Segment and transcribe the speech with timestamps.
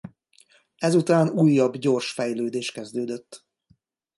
[0.77, 3.45] Ezután újabb gyors fejlődés kezdődött.